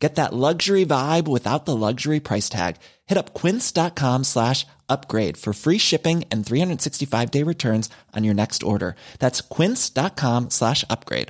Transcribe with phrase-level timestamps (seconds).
[0.00, 2.76] Get that luxury vibe without the luxury price tag.
[3.06, 8.62] Hit up quince.com slash upgrade for free shipping and 365 day returns on your next
[8.62, 8.94] order.
[9.18, 11.28] That's quince.com slash upgrade.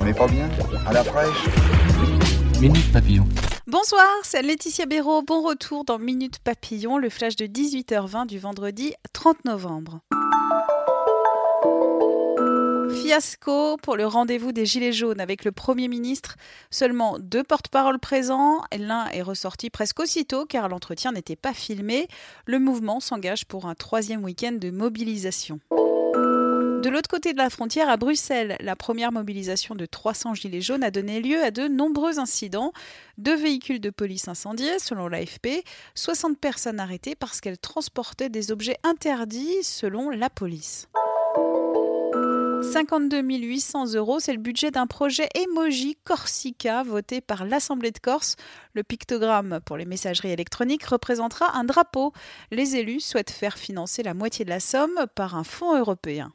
[0.00, 0.48] On n'est pas bien?
[0.86, 1.48] À la fraîche?
[2.58, 3.26] Minute Papillon.
[3.66, 5.22] Bonsoir, c'est Laetitia Béraud.
[5.22, 10.00] Bon retour dans Minute Papillon, le flash de 18h20 du vendredi 30 novembre.
[13.10, 16.36] Fiasco pour le rendez-vous des Gilets jaunes avec le Premier ministre.
[16.70, 18.62] Seulement deux porte-paroles présents.
[18.78, 22.06] L'un est ressorti presque aussitôt car l'entretien n'était pas filmé.
[22.46, 25.58] Le mouvement s'engage pour un troisième week-end de mobilisation.
[25.74, 30.84] De l'autre côté de la frontière, à Bruxelles, la première mobilisation de 300 gilets jaunes
[30.84, 32.72] a donné lieu à de nombreux incidents.
[33.18, 35.64] Deux véhicules de police incendiés, selon l'AFP,
[35.96, 40.86] 60 personnes arrêtées parce qu'elles transportaient des objets interdits, selon la police.
[42.70, 48.36] 52 800 euros, c'est le budget d'un projet Emoji Corsica voté par l'Assemblée de Corse.
[48.74, 52.12] Le pictogramme pour les messageries électroniques représentera un drapeau.
[52.52, 56.32] Les élus souhaitent faire financer la moitié de la somme par un fonds européen.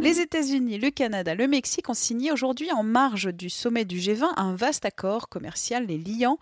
[0.00, 4.32] Les États-Unis, le Canada, le Mexique ont signé aujourd'hui en marge du sommet du G20
[4.38, 6.38] un vaste accord commercial les liant.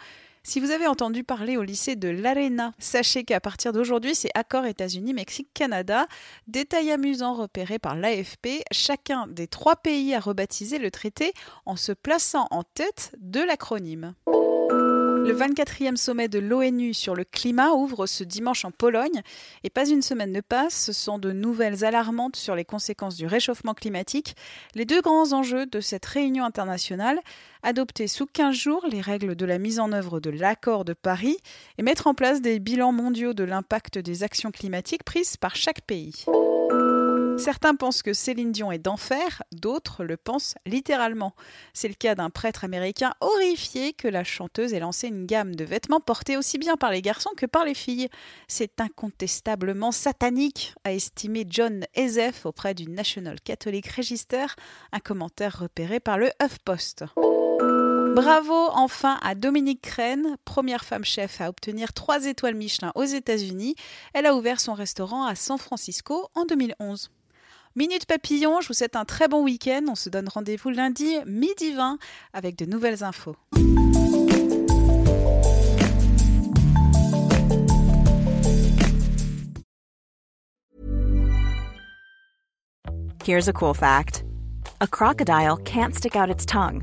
[0.47, 4.67] Si vous avez entendu parler au lycée de l'Arena, sachez qu'à partir d'aujourd'hui, c'est accord
[4.67, 6.06] États-Unis-Mexique-Canada.
[6.48, 11.33] Détail amusant repéré par l'AFP, chacun des trois pays a rebaptisé le traité
[11.65, 14.12] en se plaçant en tête de l'acronyme.
[15.25, 19.22] Le 24e sommet de l'ONU sur le climat ouvre ce dimanche en Pologne
[19.62, 23.72] et pas une semaine ne passe, sont de nouvelles alarmantes sur les conséquences du réchauffement
[23.72, 24.36] climatique.
[24.75, 27.19] Les deux grands enjeux de cette réunion internationale,
[27.62, 31.38] adopter sous 15 jours les règles de la mise en œuvre de l'accord de Paris
[31.78, 35.81] et mettre en place des bilans mondiaux de l'impact des actions climatiques prises par chaque
[35.81, 36.27] pays.
[37.37, 41.34] Certains pensent que Céline Dion est d'enfer, d'autres le pensent littéralement.
[41.72, 45.65] C'est le cas d'un prêtre américain horrifié que la chanteuse ait lancé une gamme de
[45.65, 48.09] vêtements portés aussi bien par les garçons que par les filles.
[48.49, 54.47] C'est incontestablement satanique, a estimé John Ezef auprès du National Catholic Register,
[54.93, 57.05] un commentaire repéré par le HuffPost.
[58.15, 63.75] Bravo enfin à Dominique Crène, première femme chef à obtenir trois étoiles Michelin aux États-Unis.
[64.12, 67.11] Elle a ouvert son restaurant à San Francisco en 2011.
[67.76, 69.86] Minute Papillon, je vous souhaite un très bon week-end.
[69.88, 71.98] On se donne rendez-vous lundi midi 20
[72.32, 73.34] avec de nouvelles infos.
[83.24, 84.22] Here's a cool fact
[84.80, 86.80] a crocodile can't stick out its tongue.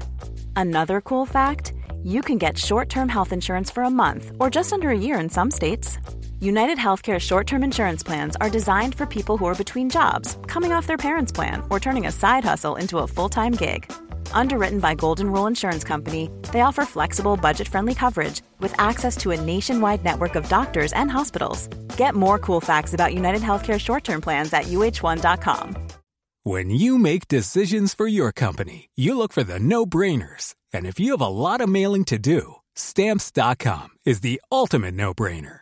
[0.58, 1.72] Another cool fact
[2.03, 5.18] you can get short term health insurance for a month or just under a year
[5.18, 6.00] in some states.
[6.41, 10.72] United Healthcare short term insurance plans are designed for people who are between jobs, coming
[10.72, 13.85] off their parents' plan, or turning a side hustle into a full time gig.
[14.34, 19.29] Underwritten by Golden Rule Insurance Company, they offer flexible, budget friendly coverage with access to
[19.29, 21.68] a nationwide network of doctors and hospitals.
[21.96, 25.75] Get more cool facts about United Healthcare short term plans at uh1.com.
[26.41, 30.56] When you make decisions for your company, you look for the no brainers.
[30.73, 35.13] And if you have a lot of mailing to do, stamps.com is the ultimate no
[35.13, 35.62] brainer.